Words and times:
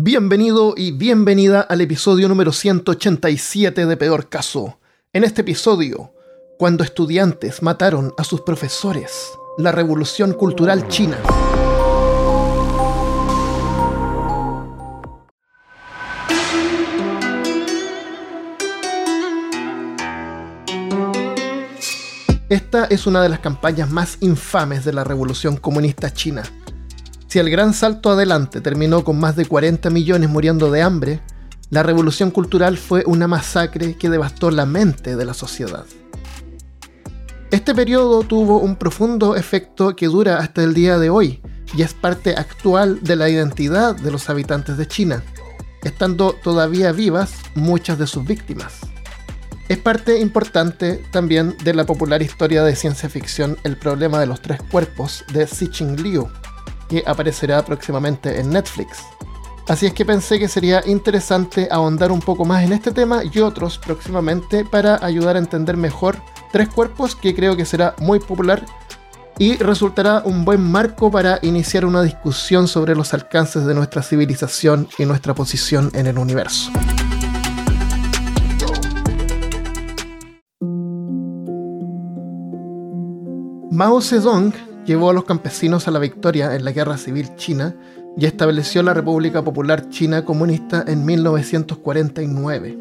Bienvenido 0.00 0.74
y 0.76 0.92
bienvenida 0.92 1.60
al 1.60 1.80
episodio 1.80 2.28
número 2.28 2.52
187 2.52 3.84
de 3.84 3.96
Peor 3.96 4.28
Caso. 4.28 4.78
En 5.12 5.24
este 5.24 5.40
episodio, 5.40 6.14
cuando 6.56 6.84
estudiantes 6.84 7.64
mataron 7.64 8.14
a 8.16 8.22
sus 8.22 8.42
profesores, 8.42 9.10
la 9.58 9.72
revolución 9.72 10.34
cultural 10.34 10.86
china. 10.86 11.18
Esta 22.48 22.84
es 22.84 23.08
una 23.08 23.20
de 23.20 23.30
las 23.30 23.40
campañas 23.40 23.90
más 23.90 24.18
infames 24.20 24.84
de 24.84 24.92
la 24.92 25.02
revolución 25.02 25.56
comunista 25.56 26.12
china. 26.12 26.44
Si 27.28 27.38
el 27.38 27.50
gran 27.50 27.74
salto 27.74 28.10
adelante 28.10 28.62
terminó 28.62 29.04
con 29.04 29.20
más 29.20 29.36
de 29.36 29.44
40 29.44 29.90
millones 29.90 30.30
muriendo 30.30 30.70
de 30.70 30.80
hambre, 30.80 31.20
la 31.68 31.82
revolución 31.82 32.30
cultural 32.30 32.78
fue 32.78 33.02
una 33.04 33.28
masacre 33.28 33.98
que 33.98 34.08
devastó 34.08 34.50
la 34.50 34.64
mente 34.64 35.14
de 35.14 35.26
la 35.26 35.34
sociedad. 35.34 35.84
Este 37.50 37.74
periodo 37.74 38.22
tuvo 38.22 38.60
un 38.60 38.76
profundo 38.76 39.36
efecto 39.36 39.94
que 39.94 40.06
dura 40.06 40.38
hasta 40.38 40.62
el 40.64 40.72
día 40.72 40.98
de 40.98 41.10
hoy 41.10 41.42
y 41.76 41.82
es 41.82 41.92
parte 41.92 42.34
actual 42.34 43.02
de 43.02 43.16
la 43.16 43.28
identidad 43.28 43.94
de 43.94 44.10
los 44.10 44.30
habitantes 44.30 44.78
de 44.78 44.88
China, 44.88 45.22
estando 45.82 46.32
todavía 46.32 46.92
vivas 46.92 47.32
muchas 47.54 47.98
de 47.98 48.06
sus 48.06 48.24
víctimas. 48.24 48.78
Es 49.68 49.76
parte 49.76 50.18
importante 50.18 51.04
también 51.10 51.54
de 51.62 51.74
la 51.74 51.84
popular 51.84 52.22
historia 52.22 52.64
de 52.64 52.74
ciencia 52.74 53.10
ficción 53.10 53.58
El 53.64 53.76
problema 53.76 54.18
de 54.18 54.26
los 54.26 54.40
tres 54.40 54.62
cuerpos 54.70 55.24
de 55.34 55.46
Xixing 55.46 56.02
Liu, 56.02 56.26
que 56.88 57.04
aparecerá 57.06 57.64
próximamente 57.64 58.40
en 58.40 58.50
Netflix. 58.50 59.04
Así 59.68 59.84
es 59.84 59.92
que 59.92 60.06
pensé 60.06 60.38
que 60.38 60.48
sería 60.48 60.82
interesante 60.86 61.68
ahondar 61.70 62.10
un 62.10 62.20
poco 62.20 62.46
más 62.46 62.64
en 62.64 62.72
este 62.72 62.90
tema 62.90 63.20
y 63.22 63.38
otros 63.40 63.78
próximamente 63.78 64.64
para 64.64 65.04
ayudar 65.04 65.36
a 65.36 65.40
entender 65.40 65.76
mejor 65.76 66.16
Tres 66.50 66.70
Cuerpos, 66.70 67.14
que 67.14 67.34
creo 67.34 67.54
que 67.54 67.66
será 67.66 67.94
muy 67.98 68.18
popular 68.18 68.64
y 69.38 69.56
resultará 69.56 70.22
un 70.24 70.44
buen 70.44 70.62
marco 70.62 71.10
para 71.10 71.38
iniciar 71.42 71.84
una 71.84 72.02
discusión 72.02 72.66
sobre 72.66 72.96
los 72.96 73.14
alcances 73.14 73.66
de 73.66 73.74
nuestra 73.74 74.02
civilización 74.02 74.88
y 74.98 75.04
nuestra 75.04 75.34
posición 75.34 75.90
en 75.94 76.06
el 76.06 76.18
universo. 76.18 76.72
Mao 83.70 84.00
Zedong 84.00 84.67
llevó 84.88 85.10
a 85.10 85.12
los 85.12 85.24
campesinos 85.24 85.86
a 85.86 85.90
la 85.90 85.98
victoria 85.98 86.54
en 86.54 86.64
la 86.64 86.72
Guerra 86.72 86.96
Civil 86.96 87.36
China 87.36 87.76
y 88.16 88.24
estableció 88.24 88.82
la 88.82 88.94
República 88.94 89.44
Popular 89.44 89.90
China 89.90 90.24
Comunista 90.24 90.82
en 90.86 91.04
1949. 91.04 92.78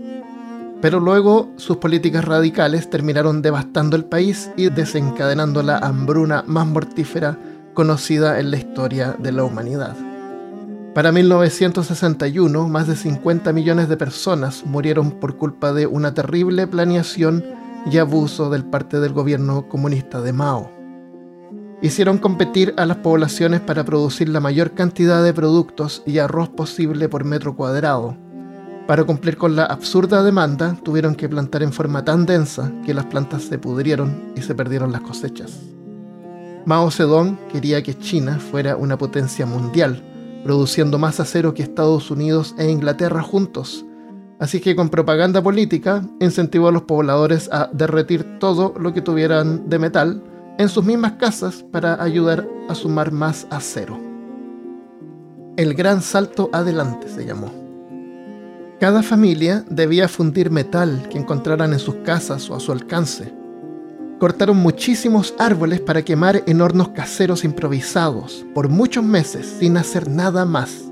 Pero 0.81 1.01
luego 1.01 1.51
sus 1.57 1.77
políticas 1.77 2.23
radicales 2.23 2.89
terminaron 2.89 3.41
devastando 3.41 3.97
el 3.97 4.05
país 4.05 4.49
y 4.55 4.69
desencadenando 4.69 5.61
la 5.63 5.79
hambruna 5.79 6.45
más 6.47 6.65
mortífera 6.65 7.37
conocida 7.73 8.39
en 8.39 8.51
la 8.51 8.57
historia 8.57 9.17
de 9.19 9.33
la 9.33 9.43
humanidad. 9.43 9.97
Para 10.95 11.11
1961, 11.11 12.69
más 12.69 12.87
de 12.87 12.95
50 12.95 13.51
millones 13.51 13.89
de 13.89 13.97
personas 13.97 14.65
murieron 14.65 15.11
por 15.11 15.35
culpa 15.35 15.73
de 15.73 15.87
una 15.87 16.13
terrible 16.13 16.67
planeación 16.67 17.43
y 17.91 17.97
abuso 17.97 18.49
del 18.49 18.63
parte 18.63 19.01
del 19.01 19.11
gobierno 19.11 19.67
comunista 19.67 20.21
de 20.21 20.31
Mao 20.31 20.76
hicieron 21.81 22.17
competir 22.17 22.73
a 22.77 22.85
las 22.85 22.97
poblaciones 22.97 23.61
para 23.61 23.83
producir 23.83 24.29
la 24.29 24.39
mayor 24.39 24.71
cantidad 24.71 25.23
de 25.23 25.33
productos 25.33 26.01
y 26.05 26.17
arroz 26.17 26.49
posible 26.49 27.07
por 27.07 27.23
metro 27.23 27.55
cuadrado. 27.55 28.17
Para 28.87 29.03
cumplir 29.03 29.37
con 29.37 29.55
la 29.55 29.65
absurda 29.65 30.23
demanda, 30.23 30.77
tuvieron 30.83 31.13
que 31.13 31.29
plantar 31.29 31.61
en 31.61 31.73
forma 31.73 32.05
tan 32.05 32.25
densa 32.25 32.71
que 32.85 32.93
las 32.93 33.05
plantas 33.05 33.43
se 33.43 33.59
pudrieron 33.59 34.31
y 34.35 34.41
se 34.41 34.55
perdieron 34.55 34.91
las 34.91 35.01
cosechas. 35.01 35.59
Mao 36.65 36.89
Zedong 36.89 37.37
quería 37.51 37.83
que 37.83 37.97
China 37.97 38.39
fuera 38.39 38.75
una 38.75 38.97
potencia 38.97 39.45
mundial, 39.45 40.03
produciendo 40.43 40.97
más 40.97 41.19
acero 41.19 41.53
que 41.53 41.63
Estados 41.63 42.09
Unidos 42.09 42.55
e 42.57 42.69
Inglaterra 42.69 43.21
juntos. 43.21 43.85
Así 44.39 44.61
que 44.61 44.75
con 44.75 44.89
propaganda 44.89 45.41
política 45.41 46.03
incentivó 46.19 46.69
a 46.69 46.71
los 46.71 46.83
pobladores 46.83 47.49
a 47.51 47.69
derretir 47.73 48.39
todo 48.39 48.73
lo 48.79 48.93
que 48.93 49.01
tuvieran 49.01 49.69
de 49.69 49.79
metal 49.79 50.23
en 50.57 50.69
sus 50.69 50.83
mismas 50.83 51.13
casas 51.13 51.63
para 51.71 52.01
ayudar 52.01 52.47
a 52.67 52.75
sumar 52.75 53.11
más 53.11 53.45
acero. 53.49 53.99
El 55.55 55.73
gran 55.73 56.01
salto 56.01 56.49
adelante 56.51 57.07
se 57.09 57.25
llamó. 57.25 57.51
Cada 58.79 59.01
familia 59.01 59.63
debía 59.69 60.07
fundir 60.07 60.51
metal 60.51 61.07
que 61.09 61.17
encontraran 61.17 61.73
en 61.73 61.79
sus 61.79 61.95
casas 61.95 62.49
o 62.49 62.55
a 62.55 62.59
su 62.59 62.71
alcance. 62.71 63.33
Cortaron 64.19 64.57
muchísimos 64.57 65.33
árboles 65.37 65.79
para 65.79 66.03
quemar 66.03 66.43
en 66.47 66.61
hornos 66.61 66.89
caseros 66.89 67.43
improvisados 67.43 68.45
por 68.53 68.69
muchos 68.69 69.03
meses 69.03 69.57
sin 69.59 69.77
hacer 69.77 70.09
nada 70.09 70.45
más. 70.45 70.85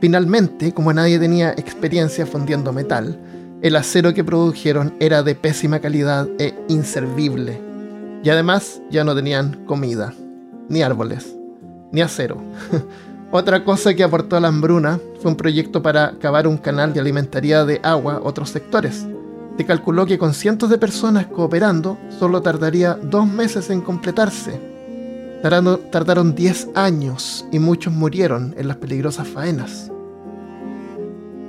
Finalmente, 0.00 0.72
como 0.72 0.92
nadie 0.92 1.18
tenía 1.18 1.52
experiencia 1.52 2.26
fundiendo 2.26 2.72
metal, 2.72 3.18
el 3.62 3.76
acero 3.76 4.12
que 4.12 4.24
produjeron 4.24 4.94
era 5.00 5.22
de 5.22 5.34
pésima 5.34 5.80
calidad 5.80 6.28
e 6.38 6.54
inservible 6.68 7.71
y 8.22 8.30
además 8.30 8.80
ya 8.90 9.04
no 9.04 9.14
tenían 9.14 9.64
comida, 9.66 10.14
ni 10.68 10.82
árboles, 10.82 11.34
ni 11.90 12.00
acero. 12.00 12.42
Otra 13.30 13.64
cosa 13.64 13.94
que 13.94 14.04
aportó 14.04 14.36
a 14.36 14.40
la 14.40 14.48
hambruna 14.48 15.00
fue 15.20 15.30
un 15.30 15.36
proyecto 15.36 15.82
para 15.82 16.18
cavar 16.18 16.46
un 16.46 16.58
canal 16.58 16.92
de 16.92 17.00
alimentaría 17.00 17.64
de 17.64 17.80
agua 17.82 18.16
a 18.16 18.20
otros 18.20 18.50
sectores. 18.50 19.06
Se 19.56 19.64
calculó 19.64 20.04
que 20.04 20.18
con 20.18 20.34
cientos 20.34 20.68
de 20.68 20.76
personas 20.76 21.26
cooperando 21.26 21.96
solo 22.18 22.42
tardaría 22.42 22.94
dos 22.94 23.26
meses 23.26 23.70
en 23.70 23.80
completarse. 23.80 24.60
Tardaron 25.42 26.34
10 26.34 26.68
años 26.74 27.46
y 27.50 27.58
muchos 27.58 27.92
murieron 27.92 28.54
en 28.58 28.68
las 28.68 28.76
peligrosas 28.76 29.28
faenas. 29.28 29.90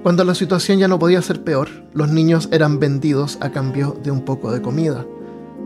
Cuando 0.04 0.24
la 0.24 0.36
situación 0.36 0.80
ya 0.80 0.88
no 0.88 1.00
podía 1.00 1.22
ser 1.22 1.44
peor, 1.44 1.70
los 1.94 2.10
niños 2.10 2.50
eran 2.52 2.80
vendidos 2.80 3.38
a 3.42 3.52
cambio 3.52 3.98
de 4.04 4.12
un 4.12 4.22
poco 4.22 4.52
de 4.52 4.62
comida. 4.62 5.06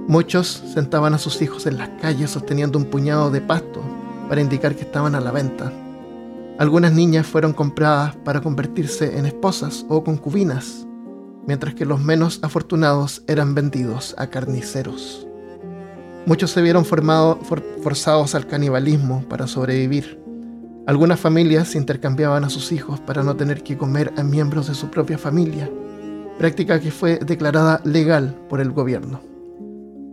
Muchos 0.07 0.63
sentaban 0.73 1.13
a 1.13 1.17
sus 1.17 1.41
hijos 1.41 1.65
en 1.65 1.77
las 1.77 1.89
calles 2.01 2.31
sosteniendo 2.31 2.79
un 2.79 2.85
puñado 2.85 3.29
de 3.29 3.41
pasto 3.41 3.81
para 4.29 4.39
indicar 4.39 4.73
que 4.73 4.83
estaban 4.83 5.15
a 5.15 5.19
la 5.19 5.31
venta. 5.31 5.73
Algunas 6.57 6.93
niñas 6.93 7.27
fueron 7.27 7.51
compradas 7.51 8.15
para 8.15 8.39
convertirse 8.39 9.17
en 9.17 9.25
esposas 9.25 9.85
o 9.89 10.05
concubinas, 10.05 10.87
mientras 11.45 11.75
que 11.75 11.85
los 11.85 11.99
menos 11.99 12.39
afortunados 12.41 13.21
eran 13.27 13.53
vendidos 13.53 14.15
a 14.17 14.27
carniceros. 14.27 15.27
Muchos 16.25 16.51
se 16.51 16.61
vieron 16.61 16.85
forzados 16.85 18.33
al 18.33 18.47
canibalismo 18.47 19.25
para 19.27 19.45
sobrevivir. 19.45 20.21
Algunas 20.87 21.19
familias 21.19 21.75
intercambiaban 21.75 22.45
a 22.45 22.49
sus 22.49 22.71
hijos 22.71 23.01
para 23.01 23.23
no 23.23 23.35
tener 23.35 23.61
que 23.61 23.77
comer 23.77 24.13
a 24.15 24.23
miembros 24.23 24.67
de 24.67 24.73
su 24.73 24.89
propia 24.89 25.17
familia, 25.17 25.69
práctica 26.37 26.79
que 26.79 26.91
fue 26.91 27.19
declarada 27.19 27.81
legal 27.83 28.39
por 28.47 28.61
el 28.61 28.71
gobierno. 28.71 29.36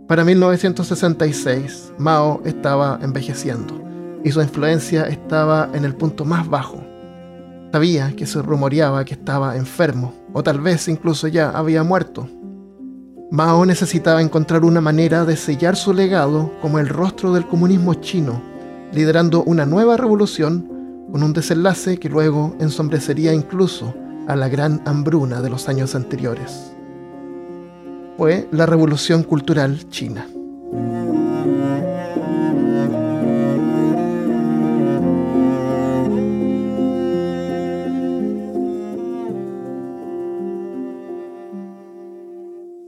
Para 0.07 0.23
1966, 0.23 1.93
Mao 1.97 2.39
estaba 2.45 2.99
envejeciendo 3.01 3.81
y 4.23 4.31
su 4.31 4.39
influencia 4.39 5.07
estaba 5.07 5.67
en 5.73 5.83
el 5.83 5.95
punto 5.95 6.25
más 6.25 6.47
bajo. 6.47 6.83
Sabía 7.71 8.15
que 8.15 8.27
se 8.27 8.39
rumoreaba 8.43 9.03
que 9.03 9.15
estaba 9.15 9.57
enfermo 9.57 10.13
o 10.31 10.43
tal 10.43 10.61
vez 10.61 10.87
incluso 10.89 11.27
ya 11.27 11.49
había 11.49 11.81
muerto. 11.81 12.29
Mao 13.31 13.65
necesitaba 13.65 14.21
encontrar 14.21 14.63
una 14.63 14.79
manera 14.79 15.25
de 15.25 15.35
sellar 15.35 15.75
su 15.75 15.91
legado 15.91 16.51
como 16.61 16.77
el 16.77 16.87
rostro 16.87 17.33
del 17.33 17.47
comunismo 17.47 17.95
chino, 17.95 18.43
liderando 18.93 19.41
una 19.43 19.65
nueva 19.65 19.97
revolución 19.97 20.69
con 21.11 21.23
un 21.23 21.33
desenlace 21.33 21.97
que 21.97 22.09
luego 22.09 22.55
ensombrecería 22.59 23.33
incluso 23.33 23.95
a 24.27 24.35
la 24.35 24.49
gran 24.49 24.83
hambruna 24.85 25.41
de 25.41 25.49
los 25.49 25.67
años 25.67 25.95
anteriores 25.95 26.74
fue 28.17 28.47
la 28.51 28.65
Revolución 28.65 29.23
Cultural 29.23 29.89
China. 29.89 30.27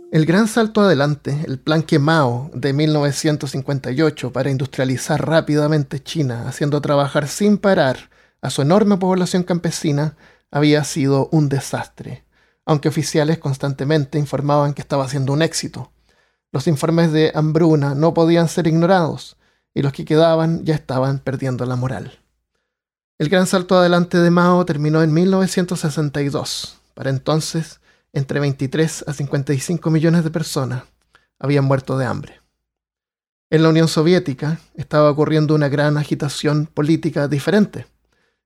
El 0.10 0.26
gran 0.26 0.48
salto 0.48 0.82
adelante, 0.82 1.44
el 1.46 1.60
plan 1.60 1.84
que 1.84 2.00
Mao 2.00 2.50
de 2.54 2.74
1958 2.74 4.32
para 4.32 4.50
industrializar 4.50 5.24
rápidamente 5.28 6.02
China, 6.02 6.48
haciendo 6.48 6.82
trabajar 6.82 7.28
sin 7.28 7.58
parar 7.58 8.10
a 8.42 8.50
su 8.50 8.62
enorme 8.62 8.98
población 8.98 9.44
campesina, 9.44 10.16
había 10.50 10.84
sido 10.86 11.30
un 11.32 11.50
desastre 11.50 12.27
aunque 12.68 12.90
oficiales 12.90 13.38
constantemente 13.38 14.20
informaban 14.20 14.74
que 14.74 14.82
estaba 14.82 15.08
siendo 15.08 15.32
un 15.32 15.42
éxito. 15.42 15.90
Los 16.52 16.68
informes 16.68 17.14
de 17.14 17.32
hambruna 17.34 17.96
no 17.96 18.14
podían 18.14 18.50
ser 18.50 18.68
ignorados, 18.68 19.38
y 19.74 19.82
los 19.82 19.94
que 19.94 20.04
quedaban 20.04 20.66
ya 20.66 20.76
estaban 20.76 21.20
perdiendo 21.20 21.66
la 21.66 21.78
moral. 21.78 22.20
El 23.18 23.30
gran 23.30 23.48
salto 23.48 23.78
adelante 23.78 24.18
de 24.18 24.30
Mao 24.30 24.66
terminó 24.66 25.02
en 25.02 25.14
1962. 25.14 26.78
Para 26.94 27.10
entonces, 27.10 27.80
entre 28.12 28.42
23 28.42 29.06
a 29.08 29.14
55 29.14 29.90
millones 29.90 30.26
de 30.26 30.30
personas 30.30 30.84
habían 31.40 31.64
muerto 31.64 31.98
de 31.98 32.06
hambre. 32.06 32.42
En 33.50 33.64
la 33.64 33.70
Unión 33.70 33.88
Soviética 33.88 34.60
estaba 34.76 35.10
ocurriendo 35.10 35.56
una 35.56 35.70
gran 35.70 35.96
agitación 35.96 36.66
política 36.66 37.30
diferente. 37.30 37.88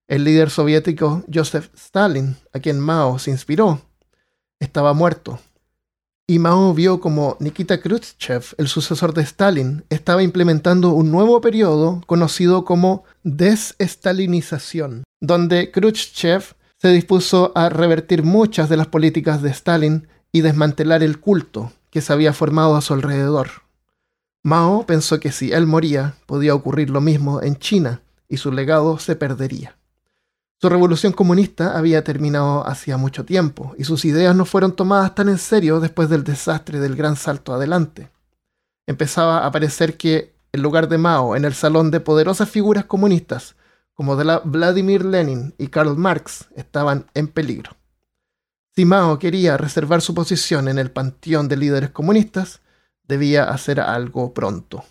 El 0.07 0.25
líder 0.25 0.51
soviético 0.51 1.23
Joseph 1.33 1.73
Stalin, 1.73 2.37
a 2.53 2.59
quien 2.59 2.79
Mao 2.79 3.17
se 3.17 3.31
inspiró, 3.31 3.81
estaba 4.61 4.93
muerto. 4.93 5.39
Y 6.27 6.39
Mao 6.39 6.73
vio 6.73 7.01
como 7.01 7.35
Nikita 7.41 7.81
Khrushchev, 7.81 8.55
el 8.57 8.69
sucesor 8.69 9.13
de 9.13 9.23
Stalin, 9.23 9.83
estaba 9.89 10.23
implementando 10.23 10.91
un 10.91 11.11
nuevo 11.11 11.41
periodo 11.41 12.01
conocido 12.05 12.63
como 12.63 13.03
desestalinización, 13.23 15.03
donde 15.19 15.71
Khrushchev 15.71 16.55
se 16.77 16.87
dispuso 16.87 17.51
a 17.53 17.67
revertir 17.67 18.23
muchas 18.23 18.69
de 18.69 18.77
las 18.77 18.87
políticas 18.87 19.41
de 19.41 19.49
Stalin 19.49 20.07
y 20.31 20.39
desmantelar 20.39 21.03
el 21.03 21.19
culto 21.19 21.73
que 21.89 21.99
se 21.99 22.13
había 22.13 22.31
formado 22.31 22.77
a 22.77 22.81
su 22.81 22.93
alrededor. 22.93 23.49
Mao 24.43 24.85
pensó 24.85 25.19
que 25.19 25.33
si 25.33 25.51
él 25.51 25.67
moría, 25.67 26.15
podía 26.27 26.55
ocurrir 26.55 26.89
lo 26.89 27.01
mismo 27.01 27.41
en 27.41 27.57
China 27.57 28.01
y 28.29 28.37
su 28.37 28.51
legado 28.53 28.97
se 28.97 29.17
perdería. 29.17 29.75
Su 30.61 30.69
revolución 30.69 31.11
comunista 31.11 31.75
había 31.75 32.03
terminado 32.03 32.67
hacía 32.67 32.95
mucho 32.95 33.25
tiempo 33.25 33.73
y 33.79 33.83
sus 33.83 34.05
ideas 34.05 34.35
no 34.35 34.45
fueron 34.45 34.75
tomadas 34.75 35.15
tan 35.15 35.27
en 35.27 35.39
serio 35.39 35.79
después 35.79 36.07
del 36.07 36.23
desastre 36.23 36.79
del 36.79 36.95
gran 36.95 37.15
salto 37.15 37.55
adelante. 37.55 38.11
Empezaba 38.85 39.43
a 39.43 39.51
parecer 39.51 39.97
que 39.97 40.35
el 40.51 40.61
lugar 40.61 40.87
de 40.87 40.99
Mao 40.99 41.35
en 41.35 41.45
el 41.45 41.55
salón 41.55 41.89
de 41.89 41.99
poderosas 41.99 42.47
figuras 42.47 42.85
comunistas 42.85 43.55
como 43.95 44.15
de 44.15 44.23
la 44.23 44.37
Vladimir 44.37 45.03
Lenin 45.03 45.55
y 45.57 45.69
Karl 45.69 45.97
Marx 45.97 46.45
estaban 46.55 47.07
en 47.15 47.27
peligro. 47.27 47.71
Si 48.75 48.85
Mao 48.85 49.17
quería 49.17 49.57
reservar 49.57 50.01
su 50.01 50.13
posición 50.13 50.67
en 50.67 50.77
el 50.77 50.91
panteón 50.91 51.47
de 51.47 51.57
líderes 51.57 51.89
comunistas, 51.89 52.61
debía 53.07 53.45
hacer 53.45 53.79
algo 53.79 54.35
pronto. 54.35 54.83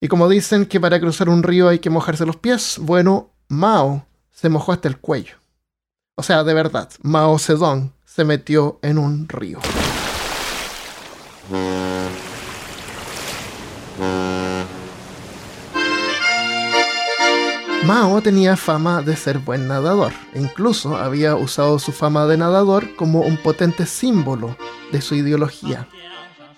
Y 0.00 0.08
como 0.08 0.28
dicen 0.28 0.66
que 0.66 0.80
para 0.80 0.98
cruzar 0.98 1.28
un 1.28 1.44
río 1.44 1.68
hay 1.68 1.78
que 1.78 1.90
mojarse 1.90 2.26
los 2.26 2.38
pies, 2.38 2.78
bueno, 2.80 3.30
Mao 3.46 4.04
se 4.34 4.48
mojó 4.48 4.72
hasta 4.72 4.88
el 4.88 4.98
cuello. 4.98 5.36
O 6.16 6.22
sea, 6.22 6.44
de 6.44 6.52
verdad, 6.52 6.90
Mao 7.02 7.38
Zedong 7.38 7.92
se 8.04 8.24
metió 8.24 8.78
en 8.82 8.98
un 8.98 9.28
río. 9.28 9.60
Mao 17.84 18.20
tenía 18.22 18.56
fama 18.56 19.02
de 19.02 19.14
ser 19.14 19.38
buen 19.38 19.68
nadador 19.68 20.12
e 20.32 20.40
incluso 20.40 20.96
había 20.96 21.36
usado 21.36 21.78
su 21.78 21.92
fama 21.92 22.26
de 22.26 22.36
nadador 22.36 22.96
como 22.96 23.20
un 23.20 23.36
potente 23.36 23.86
símbolo 23.86 24.56
de 24.90 25.00
su 25.00 25.14
ideología. 25.14 25.86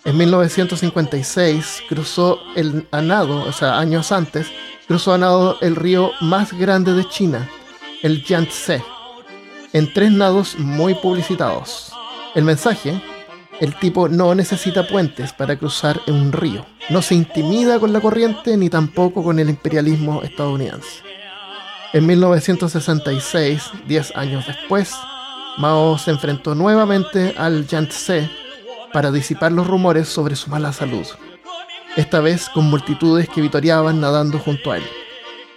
En 0.04 0.16
1956 0.16 1.82
cruzó 1.88 2.38
el 2.54 2.86
a 2.92 3.02
nado, 3.02 3.44
o 3.44 3.52
sea, 3.52 3.78
años 3.78 4.12
antes, 4.12 4.46
cruzó 4.86 5.14
a 5.14 5.18
nado 5.18 5.58
el 5.62 5.74
río 5.74 6.12
más 6.20 6.52
grande 6.52 6.92
de 6.92 7.08
China, 7.08 7.48
el 8.02 8.22
Yangtze, 8.24 8.82
en 9.72 9.92
tres 9.92 10.10
nados 10.10 10.58
muy 10.58 10.94
publicitados. 10.94 11.92
El 12.34 12.44
mensaje, 12.44 13.00
el 13.60 13.74
tipo 13.74 14.08
no 14.08 14.34
necesita 14.34 14.86
puentes 14.86 15.32
para 15.32 15.56
cruzar 15.56 16.00
un 16.06 16.32
río, 16.32 16.66
no 16.90 17.02
se 17.02 17.14
intimida 17.14 17.80
con 17.80 17.92
la 17.92 18.00
corriente 18.00 18.56
ni 18.56 18.68
tampoco 18.68 19.22
con 19.22 19.38
el 19.38 19.48
imperialismo 19.48 20.22
estadounidense. 20.22 21.02
En 21.92 22.06
1966, 22.06 23.70
10 23.86 24.16
años 24.16 24.46
después, 24.46 24.94
Mao 25.58 25.96
se 25.96 26.10
enfrentó 26.10 26.54
nuevamente 26.54 27.34
al 27.38 27.66
Yangtze 27.66 28.28
para 28.92 29.10
disipar 29.10 29.52
los 29.52 29.66
rumores 29.66 30.08
sobre 30.08 30.36
su 30.36 30.50
mala 30.50 30.72
salud, 30.72 31.06
esta 31.96 32.20
vez 32.20 32.48
con 32.50 32.68
multitudes 32.68 33.28
que 33.28 33.40
vitoreaban 33.40 34.00
nadando 34.00 34.38
junto 34.38 34.72
a 34.72 34.78
él. 34.78 34.84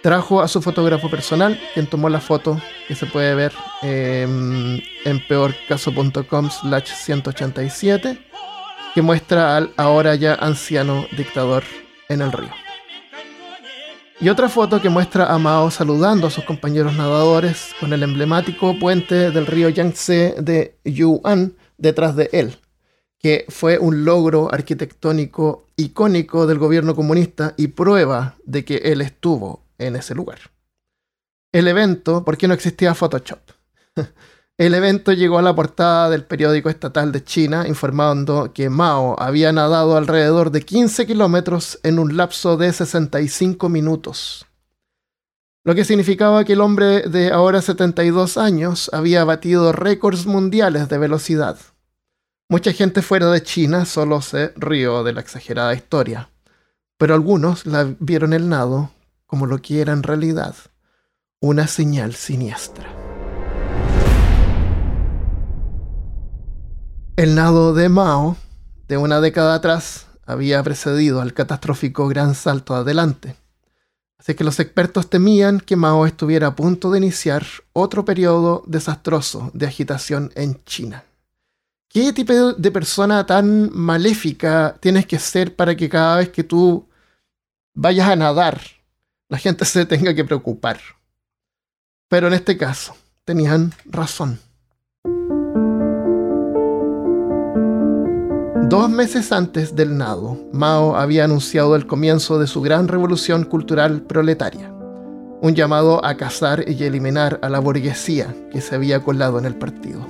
Trajo 0.02 0.40
a 0.40 0.48
su 0.48 0.62
fotógrafo 0.62 1.10
personal, 1.10 1.60
quien 1.74 1.86
tomó 1.86 2.08
la 2.08 2.20
foto 2.20 2.58
que 2.88 2.94
se 2.94 3.04
puede 3.04 3.34
ver 3.34 3.52
en 3.82 4.82
peorcaso.com 5.28 6.50
slash 6.50 6.90
187, 6.94 8.18
que 8.94 9.02
muestra 9.02 9.58
al 9.58 9.74
ahora 9.76 10.14
ya 10.14 10.34
anciano 10.34 11.06
dictador 11.16 11.64
en 12.08 12.22
el 12.22 12.32
río. 12.32 12.50
Y 14.22 14.28
otra 14.28 14.48
foto 14.48 14.80
que 14.80 14.88
muestra 14.88 15.32
a 15.32 15.38
Mao 15.38 15.70
saludando 15.70 16.26
a 16.26 16.30
sus 16.30 16.44
compañeros 16.44 16.94
nadadores 16.94 17.74
con 17.78 17.92
el 17.92 18.02
emblemático 18.02 18.78
puente 18.78 19.30
del 19.30 19.46
río 19.46 19.68
Yangtze 19.68 20.34
de 20.38 20.78
Yuan 20.84 21.54
detrás 21.78 22.16
de 22.16 22.28
él, 22.32 22.56
que 23.18 23.46
fue 23.48 23.78
un 23.78 24.04
logro 24.04 24.52
arquitectónico 24.52 25.66
icónico 25.76 26.46
del 26.46 26.58
gobierno 26.58 26.94
comunista 26.94 27.54
y 27.56 27.68
prueba 27.68 28.36
de 28.44 28.64
que 28.64 28.76
él 28.76 29.00
estuvo 29.00 29.62
en 29.80 29.96
ese 29.96 30.14
lugar. 30.14 30.38
El 31.52 31.66
evento, 31.66 32.24
¿por 32.24 32.36
qué 32.36 32.46
no 32.46 32.54
existía 32.54 32.94
Photoshop? 32.94 33.40
El 34.60 34.74
evento 34.74 35.12
llegó 35.12 35.38
a 35.38 35.42
la 35.42 35.54
portada 35.54 36.10
del 36.10 36.24
periódico 36.24 36.68
estatal 36.68 37.12
de 37.12 37.24
China 37.24 37.66
informando 37.66 38.52
que 38.52 38.68
Mao 38.68 39.18
había 39.18 39.52
nadado 39.52 39.96
alrededor 39.96 40.50
de 40.50 40.60
15 40.60 41.06
kilómetros 41.06 41.80
en 41.82 41.98
un 41.98 42.14
lapso 42.14 42.58
de 42.58 42.70
65 42.70 43.70
minutos. 43.70 44.46
Lo 45.64 45.74
que 45.74 45.86
significaba 45.86 46.44
que 46.44 46.52
el 46.52 46.60
hombre 46.60 47.08
de 47.08 47.32
ahora 47.32 47.62
72 47.62 48.36
años 48.36 48.90
había 48.92 49.24
batido 49.24 49.72
récords 49.72 50.26
mundiales 50.26 50.90
de 50.90 50.98
velocidad. 50.98 51.58
Mucha 52.50 52.72
gente 52.72 53.00
fuera 53.00 53.30
de 53.30 53.42
China 53.42 53.86
solo 53.86 54.20
se 54.20 54.52
rió 54.56 55.04
de 55.04 55.14
la 55.14 55.22
exagerada 55.22 55.72
historia, 55.72 56.28
pero 56.98 57.14
algunos 57.14 57.64
la 57.64 57.94
vieron 57.98 58.34
el 58.34 58.50
nado 58.50 58.90
como 59.30 59.46
lo 59.46 59.62
que 59.62 59.80
era 59.80 59.92
en 59.92 60.02
realidad, 60.02 60.56
una 61.40 61.68
señal 61.68 62.16
siniestra. 62.16 62.88
El 67.14 67.36
nado 67.36 67.72
de 67.72 67.88
Mao, 67.88 68.36
de 68.88 68.96
una 68.96 69.20
década 69.20 69.54
atrás, 69.54 70.08
había 70.26 70.60
precedido 70.64 71.20
al 71.20 71.32
catastrófico 71.32 72.08
gran 72.08 72.34
salto 72.34 72.74
adelante. 72.74 73.36
Así 74.18 74.34
que 74.34 74.42
los 74.42 74.58
expertos 74.58 75.08
temían 75.08 75.60
que 75.60 75.76
Mao 75.76 76.06
estuviera 76.06 76.48
a 76.48 76.56
punto 76.56 76.90
de 76.90 76.98
iniciar 76.98 77.46
otro 77.72 78.04
periodo 78.04 78.64
desastroso 78.66 79.52
de 79.54 79.66
agitación 79.66 80.32
en 80.34 80.60
China. 80.64 81.04
¿Qué 81.88 82.12
tipo 82.12 82.52
de 82.54 82.70
persona 82.72 83.24
tan 83.26 83.70
maléfica 83.72 84.76
tienes 84.80 85.06
que 85.06 85.20
ser 85.20 85.54
para 85.54 85.76
que 85.76 85.88
cada 85.88 86.16
vez 86.16 86.30
que 86.30 86.42
tú 86.42 86.88
vayas 87.74 88.08
a 88.08 88.16
nadar, 88.16 88.60
la 89.30 89.38
gente 89.38 89.64
se 89.64 89.86
tenga 89.86 90.12
que 90.12 90.24
preocupar? 90.24 90.80
Pero 92.08 92.26
en 92.26 92.34
este 92.34 92.58
caso, 92.58 92.96
tenían 93.24 93.72
razón. 93.86 94.40
Dos 98.68 98.90
meses 98.90 99.30
antes 99.30 99.76
del 99.76 99.96
nado, 99.96 100.36
Mao 100.52 100.96
había 100.96 101.24
anunciado 101.24 101.76
el 101.76 101.86
comienzo 101.86 102.40
de 102.40 102.48
su 102.48 102.60
gran 102.60 102.88
revolución 102.88 103.44
cultural 103.44 104.02
proletaria, 104.02 104.72
un 105.40 105.54
llamado 105.54 106.04
a 106.04 106.16
cazar 106.16 106.64
y 106.68 106.82
eliminar 106.82 107.38
a 107.42 107.48
la 107.48 107.60
burguesía 107.60 108.34
que 108.50 108.60
se 108.60 108.74
había 108.74 109.00
colado 109.00 109.38
en 109.38 109.44
el 109.44 109.54
partido, 109.54 110.04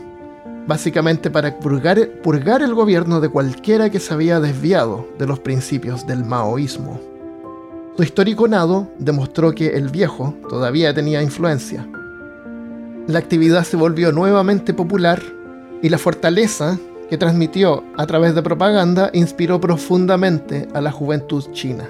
básicamente 0.67 1.31
para 1.31 1.59
purgar, 1.59 2.63
el 2.63 2.75
gobierno 2.75 3.21
de 3.21 3.29
cualquiera 3.29 3.91
que 3.91 4.01
se 4.01 4.15
había 4.15 4.41
desviado 4.41 5.07
de 5.19 5.27
los 5.27 5.41
principios 5.41 6.07
del 6.07 6.25
maoísmo. 6.25 7.10
Su 7.97 8.03
histórico 8.05 8.49
nado 8.49 8.89
demostró 8.99 9.53
que 9.53 9.77
el 9.77 9.89
viejo 9.89 10.35
todavía 10.49 10.95
tenía 10.95 11.23
influencia. 11.23 11.87
La 13.07 13.19
actividad 13.19 13.65
se 13.65 13.77
volvió 13.77 14.13
nuevamente 14.13 14.73
popular 14.73 15.21
y 15.83 15.89
la 15.89 15.99
fortaleza 15.99 16.79
que 17.11 17.19
transmitió 17.19 17.83
a 17.97 18.07
través 18.07 18.35
de 18.35 18.43
propaganda 18.43 19.11
inspiró 19.13 19.61
profundamente 19.61 20.69
a 20.73 20.81
la 20.81 20.93
juventud 20.93 21.45
china. 21.53 21.89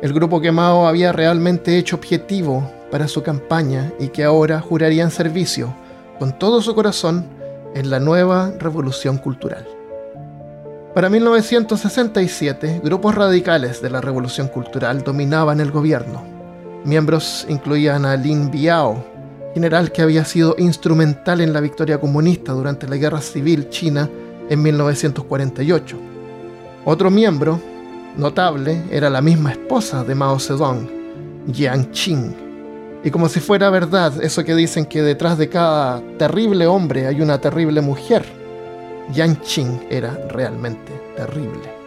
El 0.00 0.12
grupo 0.14 0.40
que 0.40 0.52
Mao 0.52 0.86
había 0.86 1.12
realmente 1.12 1.76
hecho 1.76 1.96
objetivo 1.96 2.70
para 2.90 3.08
su 3.08 3.22
campaña 3.22 3.92
y 3.98 4.08
que 4.08 4.24
ahora 4.24 4.60
jurarían 4.60 5.10
servicio 5.10 5.74
con 6.18 6.38
todo 6.38 6.62
su 6.62 6.74
corazón 6.74 7.26
en 7.74 7.90
la 7.90 7.98
nueva 7.98 8.52
revolución 8.58 9.18
cultural. 9.18 9.66
Para 10.94 11.08
1967, 11.08 12.80
grupos 12.82 13.14
radicales 13.14 13.80
de 13.80 13.90
la 13.90 14.00
revolución 14.00 14.48
cultural 14.48 15.04
dominaban 15.04 15.60
el 15.60 15.70
gobierno. 15.70 16.24
Miembros 16.84 17.46
incluían 17.48 18.04
a 18.04 18.16
Lin 18.16 18.50
Biao, 18.50 19.04
general 19.54 19.92
que 19.92 20.02
había 20.02 20.24
sido 20.24 20.56
instrumental 20.58 21.40
en 21.42 21.52
la 21.52 21.60
victoria 21.60 22.00
comunista 22.00 22.50
durante 22.50 22.88
la 22.88 22.96
Guerra 22.96 23.20
Civil 23.20 23.68
China 23.68 24.10
en 24.48 24.62
1948. 24.62 25.96
Otro 26.84 27.08
miembro 27.08 27.60
notable 28.16 28.82
era 28.90 29.08
la 29.08 29.20
misma 29.20 29.52
esposa 29.52 30.02
de 30.02 30.16
Mao 30.16 30.40
Zedong, 30.40 30.88
Jiang 31.52 31.92
Qing. 31.92 32.34
Y 33.04 33.12
como 33.12 33.28
si 33.28 33.38
fuera 33.38 33.70
verdad 33.70 34.20
eso 34.24 34.42
que 34.42 34.56
dicen 34.56 34.86
que 34.86 35.02
detrás 35.02 35.38
de 35.38 35.48
cada 35.48 36.02
terrible 36.18 36.66
hombre 36.66 37.06
hay 37.06 37.20
una 37.20 37.40
terrible 37.40 37.80
mujer, 37.80 38.39
Yang 39.12 39.38
Qing 39.40 39.86
era 39.90 40.16
realmente 40.28 40.92
terrible. 41.16 41.80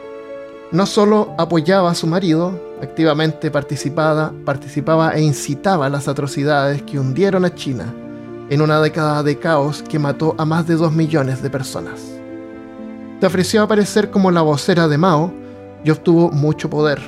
No 0.72 0.86
solo 0.86 1.36
apoyaba 1.38 1.92
a 1.92 1.96
su 1.96 2.08
marido, 2.08 2.60
activamente 2.82 3.52
participaba, 3.52 4.34
participaba 4.44 5.12
e 5.12 5.22
incitaba 5.22 5.90
las 5.90 6.08
atrocidades 6.08 6.82
que 6.82 7.00
hundieron 7.00 7.46
a 7.46 7.54
China 7.54 7.94
en 8.50 8.62
una 8.62 8.82
década 8.82 9.24
de 9.24 9.38
caos 9.38 9.84
que 9.84 10.00
mató 10.00 10.36
a 10.38 10.46
más 10.46 10.68
de 10.68 10.76
dos 10.76 10.92
millones 10.92 11.42
de 11.42 11.50
personas. 11.50 12.02
Se 13.20 13.28
ofreció 13.28 13.62
a 13.62 13.64
aparecer 13.66 14.10
como 14.10 14.32
la 14.32 14.42
vocera 14.42 14.88
de 14.88 14.98
Mao 14.98 15.32
y 15.84 15.92
obtuvo 15.92 16.30
mucho 16.32 16.70
poder. 16.70 17.00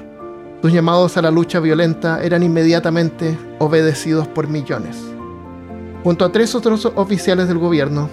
Sus 0.61 0.71
llamados 0.71 1.17
a 1.17 1.21
la 1.21 1.31
lucha 1.31 1.59
violenta 1.59 2.23
eran 2.23 2.41
inmediatamente 2.41 3.37
obedecidos 3.59 4.27
por 4.27 4.47
millones. 4.47 4.95
Junto 6.03 6.23
a 6.23 6.31
tres 6.31 6.55
otros 6.55 6.85
oficiales 6.95 7.47
del 7.47 7.57
gobierno, 7.57 8.09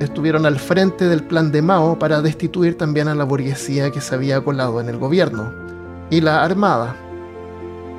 estuvieron, 0.00 0.46
al 0.46 0.58
frente 0.58 1.08
del 1.08 1.24
plan 1.24 1.52
de 1.52 1.62
Mao 1.62 1.98
para 1.98 2.22
destituir 2.22 2.76
también 2.78 3.08
a 3.08 3.14
la 3.14 3.24
burguesía 3.24 3.90
que 3.90 4.00
se 4.00 4.14
había 4.14 4.40
colado 4.40 4.80
en 4.80 4.88
el 4.88 4.98
gobierno 4.98 5.52
y 6.10 6.20
la 6.20 6.42
armada. 6.42 6.96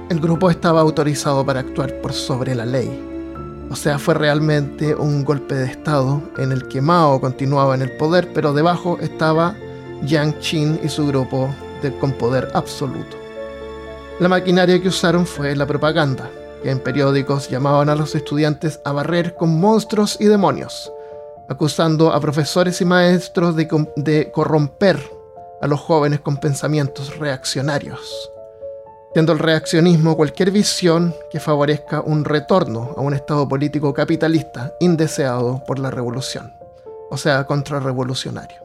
El 0.10 0.20
grupo 0.20 0.50
estaba 0.50 0.82
autorizado 0.82 1.46
para 1.46 1.62
actuar 1.62 2.02
por 2.02 2.14
sobre 2.14 2.56
la 2.56 2.66
ley. 2.66 2.90
O 3.70 3.76
sea, 3.76 3.98
fue 3.98 4.14
realmente 4.16 4.94
un 4.94 5.24
golpe 5.24 5.56
de 5.56 5.66
Estado 5.66 6.22
en 6.38 6.52
el 6.52 6.68
que 6.68 6.82
Mao 6.82 7.22
continuaba 7.22 7.76
en 7.76 7.82
el 7.82 7.96
poder, 7.96 8.34
pero 8.34 8.54
debajo 8.54 8.98
estaba 9.00 9.56
Yang 10.04 10.34
Qin 10.40 10.80
y 10.84 10.90
su 10.90 11.08
grupo 11.08 11.50
con 12.00 12.12
poder 12.12 12.50
absoluto. 12.54 13.18
La 14.20 14.30
maquinaria 14.30 14.80
que 14.82 14.90
usaron 14.90 15.26
fue 15.26 15.56
la 15.56 15.66
propaganda, 15.66 16.30
que 16.62 16.70
en 16.70 16.80
periódicos 16.80 17.50
llamaban 17.50 17.90
a 17.90 17.96
los 17.96 18.14
estudiantes 18.14 18.80
a 18.86 18.92
barrer 18.92 19.36
con 19.36 19.60
monstruos 19.60 20.18
y 20.20 20.26
demonios, 20.26 20.92
acusando 21.52 22.14
a 22.14 22.20
profesores 22.22 22.80
y 22.80 22.86
maestros 22.86 23.58
de, 23.58 24.32
corromper 24.32 24.98
a 25.62 25.68
los 25.68 25.82
jóvenes 25.82 26.22
con 26.22 26.38
pensamientos 26.38 27.18
reaccionarios, 27.18 28.32
siendo 29.12 29.34
el 29.34 29.40
reaccionismo 29.40 30.16
cualquier 30.16 30.52
visión 30.52 31.14
que 31.30 31.42
favorezca 31.42 32.00
un 32.00 32.24
retorno 32.24 32.94
a 32.96 33.02
un 33.02 33.14
estado 33.14 33.50
político 33.50 33.94
capitalista 33.94 34.74
indeseado 34.80 35.62
por 35.68 35.78
la 35.78 35.92
revolución, 35.92 36.54
o 37.10 37.18
sea, 37.18 37.44
contrarrevolucionario. 37.44 38.62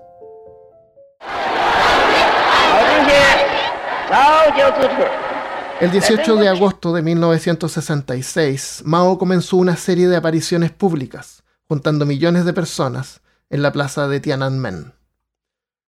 El 5.81 5.91
18 5.91 6.37
de 6.37 6.49
agosto 6.49 6.93
de 6.93 7.03
1966, 7.03 8.83
Mao 8.85 9.19
comenzó 9.19 9.57
una 9.57 9.75
serie 9.77 10.07
de 10.07 10.17
apariciones 10.17 10.71
públicas, 10.71 11.43
juntando 11.69 12.07
millones 12.07 12.45
de 12.45 12.53
personas 12.53 13.21
en 13.51 13.63
la 13.63 13.73
plaza 13.73 14.09
de 14.09 14.21
Tiananmen. 14.21 14.93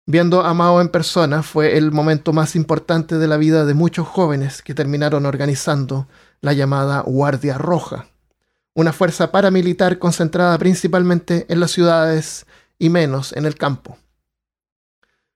Viendo 0.06 0.42
a 0.42 0.54
Mao 0.54 0.82
en 0.82 0.90
persona 0.90 1.44
fue 1.44 1.78
el 1.78 1.92
momento 1.92 2.34
más 2.34 2.56
importante 2.56 3.18
de 3.18 3.28
la 3.28 3.38
vida 3.38 3.66
de 3.66 3.74
muchos 3.74 4.08
jóvenes 4.08 4.62
que 4.62 4.74
terminaron 4.74 5.26
organizando 5.26 6.08
la 6.42 6.54
llamada 6.54 7.02
Guardia 7.02 7.58
Roja, 7.58 8.08
una 8.74 8.92
fuerza 8.92 9.32
paramilitar 9.32 10.00
concentrada 10.00 10.58
principalmente 10.58 11.46
en 11.48 11.60
las 11.60 11.72
ciudades 11.72 12.46
y 12.78 12.90
menos 12.90 13.32
en 13.34 13.46
el 13.46 13.56
campo. 13.56 13.98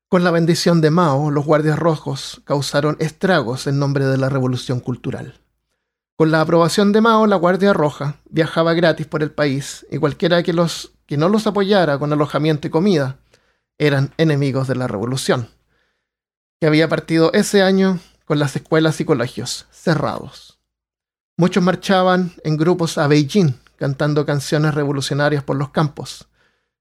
Con 0.09 0.23
la 0.23 0.31
bendición 0.31 0.81
de 0.81 0.89
Mao, 0.89 1.31
los 1.31 1.45
guardias 1.45 1.79
rojos 1.79 2.41
causaron 2.45 2.97
estragos 2.99 3.67
en 3.67 3.79
nombre 3.79 4.05
de 4.05 4.17
la 4.17 4.29
revolución 4.29 4.79
cultural. 4.79 5.39
Con 6.17 6.31
la 6.31 6.41
aprobación 6.41 6.91
de 6.93 6.99
Mao, 6.99 7.27
la 7.27 7.35
Guardia 7.35 7.73
Roja 7.73 8.19
viajaba 8.27 8.73
gratis 8.73 9.05
por 9.05 9.21
el 9.21 9.29
país 9.29 9.85
y 9.91 9.99
cualquiera 9.99 10.41
que, 10.41 10.51
los, 10.51 10.93
que 11.05 11.15
no 11.15 11.29
los 11.29 11.45
apoyara 11.45 11.99
con 11.99 12.11
alojamiento 12.11 12.67
y 12.67 12.71
comida 12.71 13.19
eran 13.77 14.11
enemigos 14.17 14.67
de 14.67 14.75
la 14.75 14.87
revolución, 14.87 15.49
que 16.59 16.65
había 16.65 16.89
partido 16.89 17.31
ese 17.33 17.61
año 17.61 17.99
con 18.25 18.39
las 18.39 18.55
escuelas 18.55 18.99
y 18.99 19.05
colegios 19.05 19.67
cerrados. 19.69 20.59
Muchos 21.37 21.63
marchaban 21.63 22.33
en 22.43 22.57
grupos 22.57 22.97
a 22.97 23.07
Beijing 23.07 23.53
cantando 23.77 24.25
canciones 24.25 24.73
revolucionarias 24.73 25.43
por 25.43 25.55
los 25.55 25.69
campos, 25.69 26.27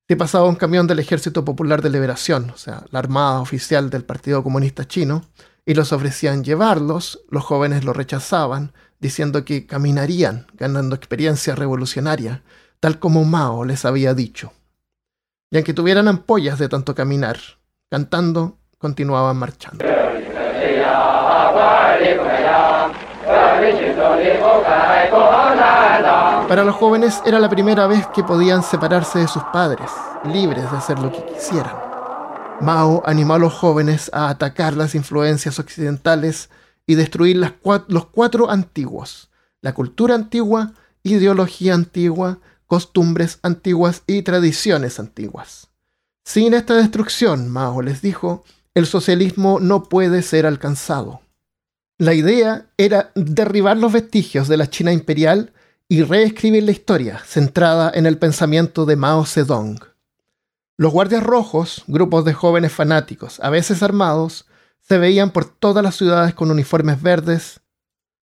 se 0.09 0.15
pasaba 0.15 0.49
un 0.49 0.55
camión 0.55 0.87
del 0.87 1.01
Ejército 1.01 1.45
Popular 1.45 1.83
de 1.83 1.91
Liberación, 1.91 2.51
o 2.51 2.57
sea, 2.57 2.85
la 2.91 3.01
armada 3.01 3.41
oficial 3.41 3.91
del 3.91 4.05
Partido 4.05 4.41
Comunista 4.45 4.87
Chino, 4.87 5.25
y 5.65 5.75
los 5.75 5.93
ofrecían 5.93 6.45
llevarlos, 6.45 7.25
los 7.29 7.45
jóvenes 7.45 7.85
lo 7.85 7.93
rechazaban, 7.93 8.73
diciendo 9.01 9.45
que 9.45 9.67
caminarían, 9.67 10.47
ganando 10.55 10.95
experiencia 10.95 11.55
revolucionaria, 11.55 12.43
tal 12.81 12.99
como 12.99 13.25
Mao 13.25 13.65
les 13.65 13.85
había 13.85 14.15
dicho. 14.15 14.53
Y 15.51 15.57
aunque 15.57 15.75
tuvieran 15.75 16.09
ampollas 16.09 16.59
de 16.59 16.69
tanto 16.69 16.95
caminar, 16.95 17.39
cantando, 17.91 18.59
continuaban 18.79 19.37
marchando. 19.37 19.85
Para 26.49 26.63
los 26.63 26.77
jóvenes 26.77 27.21
era 27.27 27.41
la 27.41 27.49
primera 27.49 27.87
vez 27.89 28.07
que 28.09 28.23
podían 28.23 28.63
separarse 28.63 29.19
de 29.19 29.29
sus 29.29 29.43
padres, 29.45 29.91
libres 30.25 30.71
de 30.71 30.77
hacer 30.77 30.99
lo 30.99 31.11
que 31.11 31.25
quisieran. 31.35 31.75
Mao 32.61 33.03
animó 33.05 33.35
a 33.35 33.39
los 33.39 33.53
jóvenes 33.53 34.11
a 34.15 34.29
atacar 34.29 34.75
las 34.75 34.95
influencias 34.95 35.59
occidentales 35.59 36.49
y 36.87 36.95
destruir 36.95 37.37
los 37.37 38.07
cuatro 38.07 38.51
antiguos, 38.51 39.31
la 39.61 39.75
cultura 39.75 40.15
antigua, 40.15 40.73
ideología 41.03 41.75
antigua, 41.75 42.39
costumbres 42.67 43.39
antiguas 43.43 44.03
y 44.07 44.23
tradiciones 44.23 44.99
antiguas. 44.99 45.69
Sin 46.25 46.55
esta 46.55 46.75
destrucción, 46.75 47.49
Mao 47.49 47.83
les 47.83 48.03
dijo, 48.03 48.45
el 48.75 48.87
socialismo 48.87 49.59
no 49.61 49.85
puede 49.85 50.23
ser 50.23 50.47
alcanzado. 50.47 51.21
La 51.99 52.15
idea 52.15 52.67
era 52.77 53.11
derribar 53.15 53.77
los 53.77 53.93
vestigios 53.93 54.49
de 54.49 54.57
la 54.57 54.69
China 54.69 54.93
imperial 54.93 55.53
y 55.89 56.03
reescribir 56.03 56.65
la 56.65 56.73
historia 56.73 57.21
centrada 57.25 57.91
en 57.95 58.07
el 58.07 58.19
pensamiento 58.19 58.85
de 58.85 58.97
Mao 58.97 59.25
Zedong. 59.25 59.79
Los 60.77 60.93
guardias 60.93 61.23
rojos, 61.23 61.85
grupos 61.87 62.25
de 62.25 62.35
jóvenes 62.35 62.73
fanáticos, 62.73 63.41
a 63.41 63.49
veces 63.49 63.83
armados, 63.83 64.46
se 64.87 64.99
veían 64.99 65.31
por 65.31 65.47
todas 65.47 65.83
las 65.83 65.97
ciudades 65.97 66.35
con 66.35 66.51
uniformes 66.51 67.03
verdes 67.03 67.61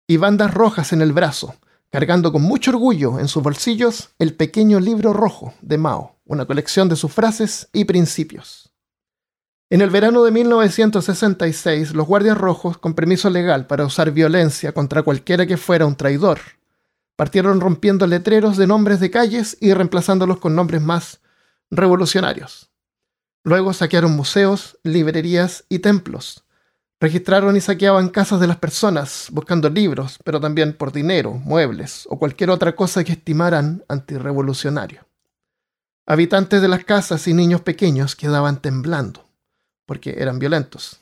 y 0.07 0.19
bandas 0.19 0.55
rojas 0.55 0.93
en 0.93 1.03
el 1.03 1.13
brazo, 1.13 1.57
cargando 1.91 2.33
con 2.33 2.43
mucho 2.43 2.71
orgullo 2.71 3.19
en 3.19 3.27
sus 3.27 3.43
bolsillos 3.43 4.11
el 4.19 4.35
pequeño 4.35 4.79
libro 4.79 5.13
rojo 5.13 5.55
de 5.63 5.79
Mao, 5.79 6.17
una 6.25 6.45
colección 6.45 6.89
de 6.89 6.97
sus 6.97 7.13
frases 7.13 7.69
y 7.73 7.87
principios. 7.87 8.73
En 9.69 9.81
el 9.81 9.91
verano 9.91 10.23
de 10.23 10.31
1966, 10.31 11.93
los 11.95 12.07
guardias 12.07 12.39
rojos, 12.39 12.79
con 12.79 12.95
permiso 12.95 13.31
legal 13.31 13.67
para 13.67 13.85
usar 13.85 14.13
violencia 14.13 14.71
contra 14.73 15.03
cualquiera 15.03 15.47
que 15.47 15.57
fuera 15.57 15.87
un 15.87 15.97
traidor, 15.97 16.39
partieron 17.17 17.61
rompiendo 17.61 18.07
letreros 18.07 18.57
de 18.57 18.69
nombres 18.69 19.01
de 19.01 19.11
calles 19.11 19.57
y 19.61 19.75
reemplazándolos 19.75 20.39
con 20.39 20.55
nombres 20.55 20.83
más 20.83 21.21
revolucionarios. 21.71 22.71
Luego 23.43 23.73
saquearon 23.73 24.15
museos, 24.17 24.79
librerías 24.85 25.65
y 25.69 25.81
templos. 25.81 26.44
Registraron 27.05 27.55
y 27.55 27.61
saqueaban 27.61 28.09
casas 28.09 28.41
de 28.41 28.47
las 28.47 28.57
personas, 28.57 29.29
buscando 29.31 29.69
libros, 29.69 30.19
pero 30.25 30.41
también 30.41 30.73
por 30.73 30.91
dinero, 30.91 31.35
muebles 31.35 32.07
o 32.09 32.19
cualquier 32.19 32.49
otra 32.49 32.75
cosa 32.75 33.05
que 33.05 33.13
estimaran 33.13 33.85
antirrevolucionario. 33.89 35.07
Habitantes 36.07 36.63
de 36.63 36.69
las 36.69 36.83
casas 36.87 37.29
y 37.29 37.35
niños 37.35 37.61
pequeños 37.61 38.17
quedaban 38.17 38.63
temblando 38.63 39.29
porque 39.85 40.15
eran 40.17 40.39
violentos. 40.39 40.99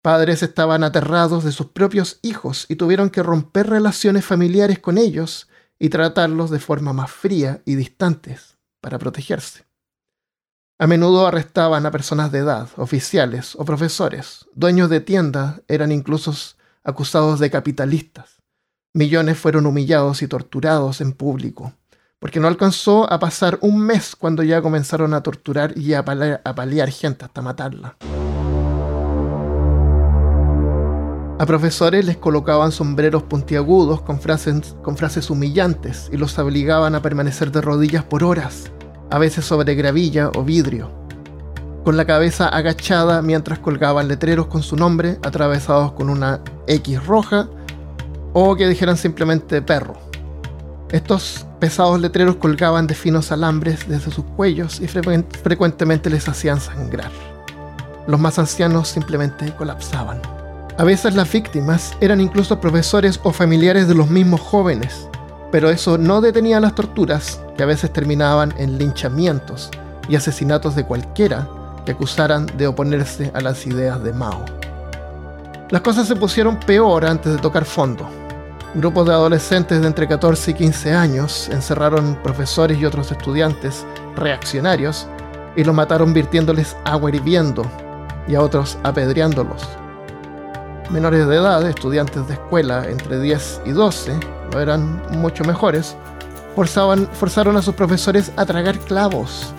Padres 0.00 0.42
estaban 0.42 0.82
aterrados 0.82 1.44
de 1.44 1.52
sus 1.52 1.66
propios 1.66 2.18
hijos 2.22 2.64
y 2.70 2.76
tuvieron 2.76 3.10
que 3.10 3.22
romper 3.22 3.68
relaciones 3.68 4.24
familiares 4.24 4.78
con 4.78 4.96
ellos 4.96 5.46
y 5.78 5.90
tratarlos 5.90 6.48
de 6.48 6.58
forma 6.58 6.94
más 6.94 7.10
fría 7.10 7.60
y 7.66 7.74
distantes 7.74 8.56
para 8.80 8.98
protegerse. 8.98 9.66
A 10.82 10.88
menudo 10.88 11.28
arrestaban 11.28 11.86
a 11.86 11.92
personas 11.92 12.32
de 12.32 12.40
edad, 12.40 12.68
oficiales 12.76 13.54
o 13.54 13.64
profesores. 13.64 14.46
Dueños 14.52 14.90
de 14.90 14.98
tiendas 15.00 15.60
eran 15.68 15.92
incluso 15.92 16.34
acusados 16.82 17.38
de 17.38 17.52
capitalistas. 17.52 18.42
Millones 18.92 19.38
fueron 19.38 19.66
humillados 19.66 20.22
y 20.22 20.26
torturados 20.26 21.00
en 21.00 21.12
público, 21.12 21.72
porque 22.18 22.40
no 22.40 22.48
alcanzó 22.48 23.08
a 23.12 23.20
pasar 23.20 23.60
un 23.62 23.78
mes 23.78 24.16
cuando 24.16 24.42
ya 24.42 24.60
comenzaron 24.60 25.14
a 25.14 25.22
torturar 25.22 25.78
y 25.78 25.94
a 25.94 26.04
paliar, 26.04 26.90
gente 26.90 27.26
hasta 27.26 27.42
matarla. 27.42 27.96
A 31.38 31.46
profesores 31.46 32.04
les 32.04 32.16
colocaban 32.16 32.72
sombreros 32.72 33.22
puntiagudos 33.22 34.02
con 34.02 34.20
frases, 34.20 34.74
con 34.82 34.96
frases 34.96 35.30
humillantes 35.30 36.10
y 36.12 36.16
los 36.16 36.36
obligaban 36.40 36.96
a 36.96 37.02
permanecer 37.02 37.52
de 37.52 37.60
rodillas 37.60 38.02
por 38.02 38.24
horas, 38.24 38.72
a 39.12 39.18
veces 39.18 39.44
sobre 39.44 39.74
gravilla 39.74 40.30
o 40.34 40.42
vidrio, 40.42 40.90
con 41.84 41.98
la 41.98 42.06
cabeza 42.06 42.48
agachada 42.48 43.20
mientras 43.20 43.58
colgaban 43.58 44.08
letreros 44.08 44.46
con 44.46 44.62
su 44.62 44.74
nombre 44.74 45.18
atravesados 45.22 45.92
con 45.92 46.08
una 46.08 46.40
X 46.66 47.06
roja 47.06 47.46
o 48.32 48.56
que 48.56 48.66
dijeran 48.66 48.96
simplemente 48.96 49.60
perro 49.60 49.98
Estos 50.90 51.46
pesados 51.60 52.00
letreros 52.00 52.36
colgaban 52.36 52.86
de 52.86 52.94
finos 52.94 53.30
alambres 53.32 53.86
desde 53.86 54.10
sus 54.10 54.24
cuellos 54.24 54.80
y 54.80 54.88
frecuentemente 54.88 56.08
les 56.08 56.26
hacían 56.26 56.58
sangrar. 56.58 57.10
Los 58.06 58.18
más 58.18 58.38
ancianos 58.38 58.88
simplemente 58.88 59.54
colapsaban. 59.56 60.22
A 60.78 60.84
veces 60.84 61.14
las 61.14 61.30
víctimas 61.30 61.94
eran 62.00 62.22
incluso 62.22 62.60
profesores 62.62 63.20
o 63.24 63.32
familiares 63.32 63.88
de 63.88 63.94
los 63.94 64.08
mismos 64.08 64.40
jóvenes, 64.40 65.06
pero 65.52 65.70
eso 65.70 65.98
no 65.98 66.20
detenía 66.20 66.58
las 66.58 66.74
torturas, 66.74 67.40
que 67.56 67.62
a 67.62 67.66
veces 67.66 67.92
terminaban 67.92 68.52
en 68.56 68.78
linchamientos 68.78 69.70
y 70.08 70.16
asesinatos 70.16 70.74
de 70.74 70.84
cualquiera 70.84 71.46
que 71.84 71.92
acusaran 71.92 72.46
de 72.56 72.66
oponerse 72.66 73.30
a 73.34 73.40
las 73.40 73.66
ideas 73.66 74.02
de 74.02 74.12
Mao. 74.12 74.44
Las 75.68 75.82
cosas 75.82 76.08
se 76.08 76.16
pusieron 76.16 76.58
peor 76.58 77.04
antes 77.04 77.32
de 77.32 77.38
tocar 77.38 77.64
fondo. 77.64 78.08
Grupos 78.74 79.06
de 79.06 79.12
adolescentes 79.12 79.80
de 79.80 79.86
entre 79.86 80.08
14 80.08 80.50
y 80.50 80.54
15 80.54 80.94
años 80.94 81.48
encerraron 81.50 82.18
profesores 82.22 82.78
y 82.78 82.86
otros 82.86 83.12
estudiantes 83.12 83.84
reaccionarios 84.16 85.06
y 85.54 85.64
los 85.64 85.74
mataron 85.74 86.14
virtiéndoles 86.14 86.74
agua 86.84 87.10
hirviendo 87.10 87.64
y 88.26 88.34
a 88.34 88.40
otros 88.40 88.78
apedreándolos. 88.82 89.68
Menores 90.90 91.26
de 91.26 91.36
edad, 91.36 91.66
estudiantes 91.68 92.26
de 92.28 92.34
escuela 92.34 92.86
entre 92.88 93.20
10 93.20 93.62
y 93.66 93.70
12, 93.72 94.12
no 94.14 94.41
eran 94.60 95.02
mucho 95.10 95.44
mejores, 95.44 95.96
forzaban, 96.54 97.08
forzaron 97.12 97.56
a 97.56 97.62
sus 97.62 97.74
profesores 97.74 98.32
a 98.36 98.46
tragar 98.46 98.78
clavos. 98.78 99.52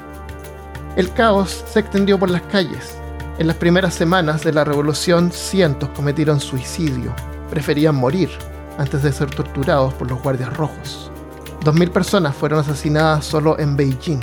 El 0.96 1.12
caos 1.14 1.64
se 1.68 1.80
extendió 1.80 2.20
por 2.20 2.30
las 2.30 2.44
calles. 2.44 2.96
En 3.40 3.48
las 3.48 3.56
primeras 3.56 3.96
semanas 3.96 4.44
de 4.44 4.54
la 4.54 4.64
revolución, 4.64 5.32
cientos 5.32 5.90
cometieron 5.90 6.40
suicidio. 6.40 7.16
Preferían 7.50 7.96
morir 7.96 8.30
antes 8.78 9.02
de 9.02 9.12
ser 9.12 9.30
torturados 9.30 9.94
por 9.96 10.10
los 10.10 10.22
guardias 10.22 10.56
rojos. 10.56 11.12
2.000 11.62 11.92
personas 11.92 12.36
fueron 12.36 12.60
asesinadas 12.60 13.26
solo 13.26 13.58
en 13.58 13.76
Beijing. 13.76 14.20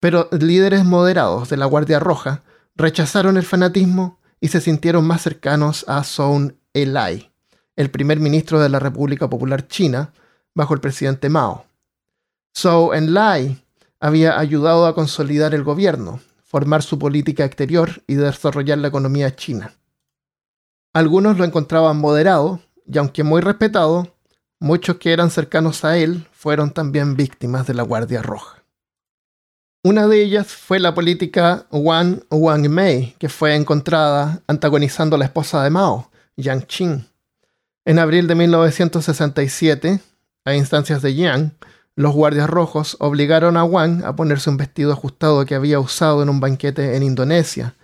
Pero 0.00 0.28
líderes 0.32 0.84
moderados 0.84 1.48
de 1.50 1.56
la 1.56 1.66
Guardia 1.66 2.00
Roja 2.00 2.42
rechazaron 2.74 3.36
el 3.36 3.44
fanatismo 3.44 4.18
y 4.40 4.48
se 4.48 4.60
sintieron 4.60 5.06
más 5.06 5.22
cercanos 5.22 5.84
a 5.86 6.02
Zhou 6.02 6.52
Enlai, 6.72 7.29
el 7.80 7.90
primer 7.90 8.20
ministro 8.20 8.60
de 8.60 8.68
la 8.68 8.78
República 8.78 9.30
Popular 9.30 9.66
China 9.66 10.12
bajo 10.54 10.74
el 10.74 10.80
presidente 10.80 11.30
Mao. 11.30 11.64
Zhou 12.54 12.92
Enlai 12.92 13.64
había 14.00 14.38
ayudado 14.38 14.84
a 14.84 14.94
consolidar 14.94 15.54
el 15.54 15.64
gobierno, 15.64 16.20
formar 16.44 16.82
su 16.82 16.98
política 16.98 17.46
exterior 17.46 18.02
y 18.06 18.16
desarrollar 18.16 18.76
la 18.76 18.88
economía 18.88 19.34
china. 19.34 19.72
Algunos 20.92 21.38
lo 21.38 21.44
encontraban 21.44 21.96
moderado, 21.96 22.60
y 22.86 22.98
aunque 22.98 23.22
muy 23.24 23.40
respetado, 23.40 24.14
muchos 24.58 24.96
que 24.96 25.14
eran 25.14 25.30
cercanos 25.30 25.82
a 25.82 25.96
él 25.96 26.26
fueron 26.32 26.72
también 26.72 27.16
víctimas 27.16 27.66
de 27.66 27.72
la 27.72 27.82
Guardia 27.82 28.20
Roja. 28.20 28.62
Una 29.82 30.06
de 30.06 30.22
ellas 30.22 30.48
fue 30.48 30.80
la 30.80 30.94
política 30.94 31.66
Wang 31.70 32.24
Wangmei, 32.30 33.14
que 33.18 33.30
fue 33.30 33.54
encontrada 33.54 34.42
antagonizando 34.46 35.16
a 35.16 35.18
la 35.18 35.24
esposa 35.24 35.64
de 35.64 35.70
Mao, 35.70 36.10
Yang 36.36 36.66
Qing. 36.66 37.09
En 37.84 37.98
abril 37.98 38.26
de 38.26 38.34
1967, 38.34 40.00
a 40.44 40.54
instancias 40.54 41.00
de 41.00 41.14
Yang, 41.14 41.52
los 41.96 42.14
guardias 42.14 42.48
rojos 42.48 42.96
obligaron 43.00 43.56
a 43.56 43.64
Wang 43.64 44.04
a 44.04 44.14
ponerse 44.14 44.50
un 44.50 44.58
vestido 44.58 44.92
ajustado 44.92 45.44
que 45.46 45.54
había 45.54 45.80
usado 45.80 46.22
en 46.22 46.28
un 46.28 46.40
banquete 46.40 46.96
en 46.96 47.02
Indonesia, 47.02 47.74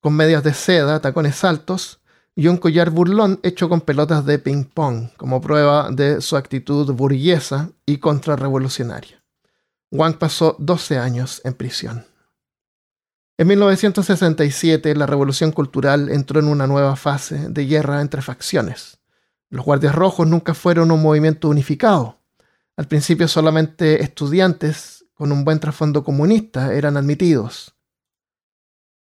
con 0.00 0.14
medias 0.14 0.44
de 0.44 0.54
seda, 0.54 1.00
tacones 1.00 1.42
altos 1.44 2.00
y 2.36 2.46
un 2.46 2.56
collar 2.56 2.90
burlón 2.90 3.40
hecho 3.42 3.68
con 3.68 3.80
pelotas 3.80 4.24
de 4.24 4.38
ping-pong, 4.38 5.10
como 5.16 5.40
prueba 5.40 5.90
de 5.90 6.20
su 6.20 6.36
actitud 6.36 6.92
burguesa 6.92 7.70
y 7.86 7.98
contrarrevolucionaria. 7.98 9.22
Wang 9.90 10.16
pasó 10.18 10.54
12 10.58 10.98
años 10.98 11.40
en 11.44 11.54
prisión. 11.54 12.06
En 13.36 13.48
1967, 13.48 14.94
la 14.94 15.06
revolución 15.06 15.50
cultural 15.50 16.08
entró 16.08 16.38
en 16.38 16.46
una 16.46 16.66
nueva 16.66 16.94
fase 16.94 17.48
de 17.48 17.66
guerra 17.66 18.00
entre 18.00 18.22
facciones. 18.22 18.99
Los 19.50 19.64
guardias 19.64 19.94
rojos 19.94 20.26
nunca 20.26 20.54
fueron 20.54 20.90
un 20.90 21.02
movimiento 21.02 21.48
unificado. 21.48 22.18
Al 22.76 22.88
principio 22.88 23.28
solamente 23.28 24.02
estudiantes 24.02 25.04
con 25.12 25.32
un 25.32 25.44
buen 25.44 25.60
trasfondo 25.60 26.02
comunista 26.02 26.72
eran 26.72 26.96
admitidos. 26.96 27.74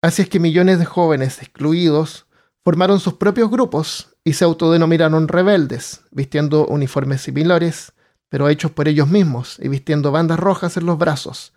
Así 0.02 0.22
es 0.22 0.28
que 0.28 0.40
millones 0.40 0.78
de 0.78 0.86
jóvenes 0.86 1.40
excluidos 1.40 2.26
formaron 2.64 2.98
sus 2.98 3.14
propios 3.14 3.50
grupos 3.50 4.16
y 4.24 4.32
se 4.32 4.44
autodenominaron 4.44 5.28
rebeldes, 5.28 6.00
vistiendo 6.10 6.66
uniformes 6.66 7.20
similares 7.20 7.92
pero 8.30 8.48
hechos 8.48 8.70
por 8.70 8.88
ellos 8.88 9.08
mismos 9.08 9.58
y 9.60 9.68
vistiendo 9.68 10.12
bandas 10.12 10.38
rojas 10.38 10.78
en 10.78 10.86
los 10.86 10.96
brazos. 10.96 11.52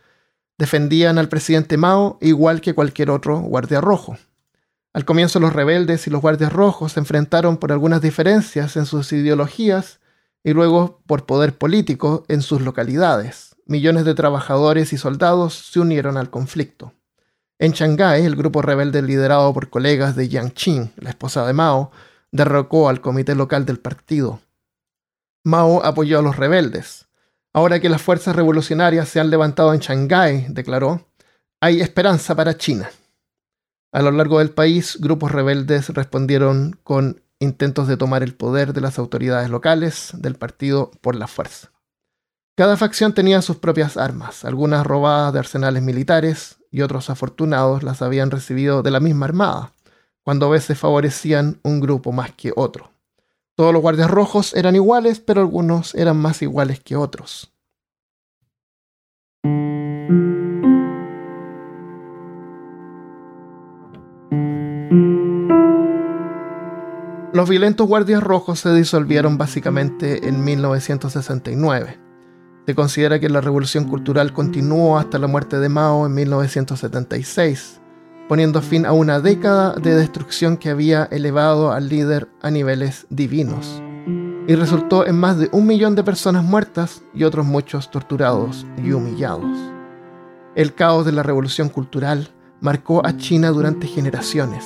Defendían 0.57 1.17
al 1.17 1.29
presidente 1.29 1.77
Mao 1.77 2.17
igual 2.19 2.59
que 2.59 2.73
cualquier 2.73 3.11
otro 3.11 3.39
guardia 3.39 3.79
rojo. 3.79 4.17
Al 4.93 5.05
comienzo 5.05 5.39
los 5.39 5.53
rebeldes 5.53 6.05
y 6.05 6.11
los 6.11 6.21
guardias 6.21 6.53
rojos 6.53 6.93
se 6.93 6.99
enfrentaron 6.99 7.57
por 7.57 7.71
algunas 7.71 7.99
diferencias 8.01 8.77
en 8.77 8.85
sus 8.85 9.11
ideologías 9.11 9.99
y 10.43 10.53
luego 10.53 11.01
por 11.07 11.25
poder 11.25 11.57
político 11.57 12.25
en 12.27 12.43
sus 12.43 12.61
localidades. 12.61 13.55
Millones 13.65 14.05
de 14.05 14.13
trabajadores 14.13 14.93
y 14.93 14.97
soldados 14.97 15.55
se 15.71 15.79
unieron 15.79 16.15
al 16.17 16.29
conflicto. 16.29 16.93
En 17.57 17.71
Shanghái, 17.71 18.23
el 18.25 18.35
grupo 18.35 18.61
rebelde 18.61 19.01
liderado 19.01 19.51
por 19.53 19.69
colegas 19.69 20.15
de 20.15 20.29
Yang 20.29 20.51
Qing, 20.51 20.91
la 20.97 21.09
esposa 21.09 21.45
de 21.47 21.53
Mao, 21.53 21.91
derrocó 22.31 22.89
al 22.89 23.01
comité 23.01 23.33
local 23.35 23.65
del 23.65 23.79
partido. 23.79 24.41
Mao 25.43 25.83
apoyó 25.83 26.19
a 26.19 26.21
los 26.21 26.35
rebeldes. 26.35 27.07
Ahora 27.53 27.79
que 27.79 27.89
las 27.89 28.01
fuerzas 28.01 28.35
revolucionarias 28.35 29.07
se 29.09 29.19
han 29.19 29.29
levantado 29.29 29.73
en 29.73 29.79
Shanghái, 29.79 30.47
declaró, 30.49 31.07
hay 31.61 31.81
esperanza 31.81 32.35
para 32.35 32.57
China. 32.57 32.89
A 33.93 34.01
lo 34.01 34.09
largo 34.09 34.39
del 34.39 34.49
país, 34.49 34.97
grupos 34.99 35.31
rebeldes 35.31 35.89
respondieron 35.89 36.79
con 36.83 37.21
intentos 37.37 37.87
de 37.87 37.95
tomar 37.95 38.23
el 38.23 38.33
poder 38.33 38.73
de 38.73 38.81
las 38.81 38.97
autoridades 38.97 39.51
locales 39.51 40.13
del 40.17 40.33
partido 40.33 40.89
por 41.01 41.15
la 41.15 41.27
fuerza. 41.27 41.71
Cada 42.57 42.75
facción 42.75 43.13
tenía 43.13 43.43
sus 43.43 43.57
propias 43.57 43.95
armas, 43.95 44.45
algunas 44.45 44.83
robadas 44.83 45.31
de 45.33 45.39
arsenales 45.39 45.83
militares 45.83 46.57
y 46.71 46.81
otros 46.81 47.11
afortunados 47.11 47.83
las 47.83 48.01
habían 48.01 48.31
recibido 48.31 48.81
de 48.81 48.89
la 48.89 48.99
misma 48.99 49.27
armada, 49.27 49.73
cuando 50.23 50.47
a 50.47 50.49
veces 50.49 50.79
favorecían 50.79 51.59
un 51.61 51.79
grupo 51.79 52.11
más 52.11 52.31
que 52.31 52.51
otro. 52.55 52.89
Todos 53.53 53.73
los 53.73 53.83
guardias 53.83 54.09
rojos 54.09 54.55
eran 54.55 54.73
iguales, 54.73 55.19
pero 55.19 55.41
algunos 55.41 55.93
eran 55.93 56.17
más 56.17 56.41
iguales 56.41 56.79
que 56.79 56.95
otros. 56.95 57.52
Los 67.33 67.49
violentos 67.49 67.87
guardias 67.87 68.21
rojos 68.21 68.59
se 68.59 68.71
disolvieron 68.75 69.39
básicamente 69.39 70.27
en 70.27 70.43
1969. 70.43 71.99
Se 72.67 72.75
considera 72.75 73.19
que 73.19 73.27
la 73.27 73.41
revolución 73.41 73.85
cultural 73.85 74.33
continuó 74.33 74.99
hasta 74.99 75.17
la 75.17 75.25
muerte 75.25 75.57
de 75.57 75.67
Mao 75.67 76.05
en 76.05 76.13
1976, 76.13 77.81
poniendo 78.29 78.61
fin 78.61 78.85
a 78.85 78.91
una 78.91 79.19
década 79.19 79.73
de 79.73 79.95
destrucción 79.95 80.57
que 80.57 80.69
había 80.69 81.05
elevado 81.05 81.71
al 81.71 81.89
líder 81.89 82.29
a 82.43 82.51
niveles 82.51 83.07
divinos, 83.09 83.81
y 84.47 84.53
resultó 84.53 85.07
en 85.07 85.19
más 85.19 85.39
de 85.39 85.49
un 85.53 85.65
millón 85.65 85.95
de 85.95 86.03
personas 86.03 86.43
muertas 86.43 87.01
y 87.15 87.23
otros 87.23 87.47
muchos 87.47 87.89
torturados 87.89 88.67
y 88.77 88.91
humillados. 88.91 89.57
El 90.53 90.75
caos 90.75 91.03
de 91.03 91.13
la 91.13 91.23
revolución 91.23 91.69
cultural 91.69 92.29
marcó 92.61 93.03
a 93.03 93.17
China 93.17 93.49
durante 93.49 93.87
generaciones, 93.87 94.63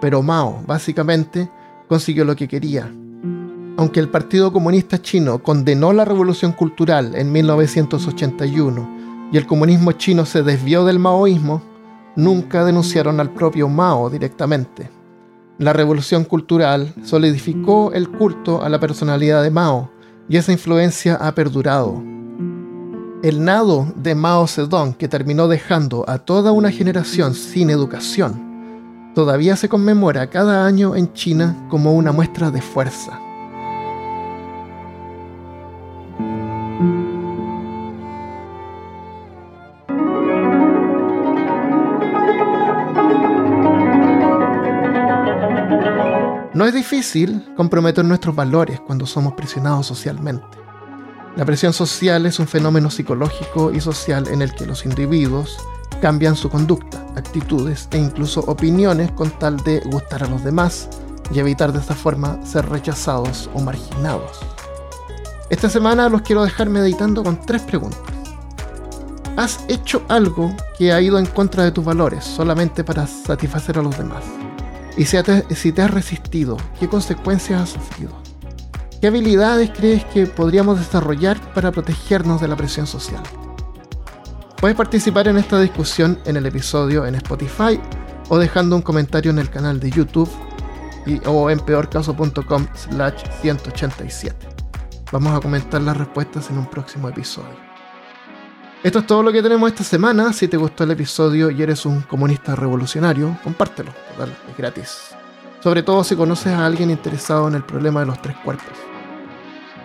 pero 0.00 0.22
Mao, 0.22 0.62
básicamente, 0.68 1.50
consiguió 1.88 2.24
lo 2.24 2.36
que 2.36 2.48
quería. 2.48 2.90
Aunque 3.78 4.00
el 4.00 4.08
Partido 4.08 4.52
Comunista 4.52 5.00
Chino 5.00 5.42
condenó 5.42 5.92
la 5.92 6.04
revolución 6.04 6.52
cultural 6.52 7.14
en 7.14 7.30
1981 7.30 9.28
y 9.32 9.36
el 9.36 9.46
comunismo 9.46 9.92
chino 9.92 10.24
se 10.24 10.42
desvió 10.42 10.84
del 10.84 10.98
maoísmo, 10.98 11.62
nunca 12.16 12.64
denunciaron 12.64 13.20
al 13.20 13.30
propio 13.30 13.68
Mao 13.68 14.08
directamente. 14.08 14.90
La 15.58 15.72
revolución 15.72 16.24
cultural 16.24 16.94
solidificó 17.02 17.92
el 17.92 18.10
culto 18.10 18.62
a 18.62 18.68
la 18.68 18.80
personalidad 18.80 19.42
de 19.42 19.50
Mao 19.50 19.90
y 20.28 20.38
esa 20.38 20.52
influencia 20.52 21.16
ha 21.16 21.34
perdurado. 21.34 22.02
El 23.22 23.44
nado 23.44 23.92
de 23.96 24.14
Mao 24.14 24.46
Zedong 24.46 24.94
que 24.94 25.08
terminó 25.08 25.48
dejando 25.48 26.04
a 26.08 26.18
toda 26.18 26.52
una 26.52 26.70
generación 26.70 27.34
sin 27.34 27.70
educación 27.70 28.45
todavía 29.16 29.56
se 29.56 29.70
conmemora 29.70 30.28
cada 30.28 30.66
año 30.66 30.94
en 30.94 31.14
China 31.14 31.56
como 31.70 31.94
una 31.94 32.12
muestra 32.12 32.50
de 32.50 32.60
fuerza. 32.60 33.18
No 46.52 46.66
es 46.66 46.74
difícil 46.74 47.42
comprometer 47.56 48.04
nuestros 48.04 48.36
valores 48.36 48.80
cuando 48.80 49.06
somos 49.06 49.32
presionados 49.32 49.86
socialmente. 49.86 50.58
La 51.36 51.46
presión 51.46 51.72
social 51.72 52.26
es 52.26 52.38
un 52.38 52.46
fenómeno 52.46 52.90
psicológico 52.90 53.72
y 53.72 53.80
social 53.80 54.28
en 54.28 54.42
el 54.42 54.54
que 54.54 54.66
los 54.66 54.84
individuos 54.84 55.56
cambian 56.00 56.36
su 56.36 56.48
conducta, 56.50 57.04
actitudes 57.16 57.88
e 57.90 57.98
incluso 57.98 58.40
opiniones 58.40 59.10
con 59.12 59.30
tal 59.30 59.56
de 59.58 59.80
gustar 59.80 60.24
a 60.24 60.28
los 60.28 60.44
demás 60.44 60.88
y 61.30 61.38
evitar 61.38 61.72
de 61.72 61.80
esta 61.80 61.94
forma 61.94 62.38
ser 62.44 62.68
rechazados 62.68 63.50
o 63.54 63.60
marginados. 63.60 64.40
Esta 65.48 65.68
semana 65.68 66.08
los 66.08 66.22
quiero 66.22 66.44
dejar 66.44 66.68
meditando 66.68 67.22
con 67.22 67.40
tres 67.40 67.62
preguntas. 67.62 68.00
¿Has 69.36 69.64
hecho 69.68 70.02
algo 70.08 70.54
que 70.78 70.92
ha 70.92 71.00
ido 71.00 71.18
en 71.18 71.26
contra 71.26 71.62
de 71.62 71.70
tus 71.70 71.84
valores 71.84 72.24
solamente 72.24 72.82
para 72.82 73.06
satisfacer 73.06 73.78
a 73.78 73.82
los 73.82 73.96
demás? 73.98 74.24
Y 74.96 75.04
si 75.04 75.22
te, 75.22 75.82
has 75.82 75.90
resistido, 75.90 76.56
¿qué 76.80 76.88
consecuencias 76.88 77.62
has 77.62 77.68
sufrido? 77.70 78.12
¿Qué 79.00 79.08
habilidades 79.08 79.70
crees 79.76 80.04
que 80.06 80.26
podríamos 80.26 80.78
desarrollar 80.78 81.38
para 81.52 81.70
protegernos 81.70 82.40
de 82.40 82.48
la 82.48 82.56
presión 82.56 82.86
social? 82.86 83.22
Puedes 84.60 84.76
participar 84.76 85.28
en 85.28 85.36
esta 85.36 85.60
discusión 85.60 86.18
en 86.24 86.36
el 86.36 86.46
episodio 86.46 87.04
en 87.04 87.14
Spotify 87.16 87.78
o 88.30 88.38
dejando 88.38 88.74
un 88.74 88.82
comentario 88.82 89.30
en 89.30 89.38
el 89.38 89.50
canal 89.50 89.78
de 89.78 89.90
YouTube 89.90 90.30
o 91.26 91.50
en 91.50 91.60
peorcaso.com 91.60 92.66
slash 92.74 93.22
187. 93.42 94.48
Vamos 95.12 95.36
a 95.36 95.40
comentar 95.40 95.82
las 95.82 95.96
respuestas 95.96 96.48
en 96.50 96.58
un 96.58 96.66
próximo 96.66 97.08
episodio. 97.08 97.66
Esto 98.82 99.00
es 99.00 99.06
todo 99.06 99.22
lo 99.22 99.30
que 99.30 99.42
tenemos 99.42 99.70
esta 99.70 99.84
semana. 99.84 100.32
Si 100.32 100.48
te 100.48 100.56
gustó 100.56 100.84
el 100.84 100.92
episodio 100.92 101.50
y 101.50 101.62
eres 101.62 101.84
un 101.84 102.00
comunista 102.02 102.56
revolucionario, 102.56 103.36
compártelo. 103.44 103.90
es 103.90 104.56
gratis. 104.56 105.14
Sobre 105.60 105.82
todo 105.82 106.02
si 106.02 106.16
conoces 106.16 106.54
a 106.54 106.64
alguien 106.64 106.90
interesado 106.90 107.46
en 107.48 107.56
el 107.56 107.64
problema 107.64 108.00
de 108.00 108.06
los 108.06 108.22
tres 108.22 108.36
cuerpos. 108.44 108.95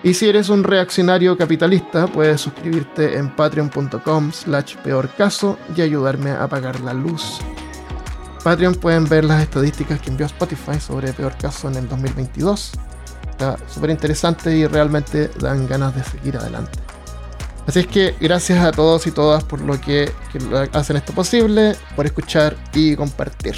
Y 0.04 0.16
si 0.16 0.28
eres 0.28 0.50
un 0.50 0.64
reaccionario 0.64 1.38
capitalista, 1.38 2.08
puedes 2.08 2.42
suscribirte 2.42 3.18
en 3.18 3.36
patreon.com 3.36 4.32
slash 4.32 4.76
peorcaso 4.78 5.60
y 5.76 5.82
ayudarme 5.82 6.32
a 6.32 6.48
pagar 6.48 6.80
la 6.80 6.94
luz. 6.94 7.40
Patreon 8.44 8.76
pueden 8.76 9.08
ver 9.08 9.24
las 9.24 9.44
estadísticas 9.44 10.02
que 10.02 10.10
envió 10.10 10.26
Spotify 10.26 10.80
sobre 10.80 11.14
Peor 11.14 11.38
Caso 11.38 11.70
en 11.70 11.76
el 11.76 11.88
2022. 11.88 12.72
Está 13.30 13.58
súper 13.68 13.92
interesante 13.92 14.56
y 14.56 14.66
realmente 14.66 15.30
dan 15.40 15.68
ganas 15.68 15.96
de 15.96 16.04
seguir 16.04 16.38
adelante. 16.38 16.80
Así 17.68 17.82
es 17.82 17.88
que 17.88 18.16
gracias 18.20 18.64
a 18.64 18.72
todos 18.72 19.06
y 19.06 19.12
todas 19.12 19.44
por 19.44 19.62
lo 19.62 19.80
que, 19.80 20.12
hacen 20.74 20.98
esto 20.98 21.14
posible, 21.14 21.76
por 21.96 22.08
escuchar 22.08 22.56
y 22.74 22.96
compartir. 22.96 23.56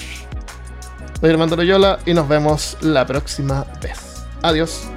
Soy 1.22 1.30
Armando 1.30 1.56
Loyola 1.56 2.00
y 2.06 2.14
nos 2.14 2.28
vemos 2.28 2.78
la 2.82 3.06
próxima 3.06 3.66
vez. 3.82 4.26
Adiós. 4.42 4.93